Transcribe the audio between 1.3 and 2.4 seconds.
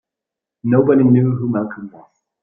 who Malcolm was.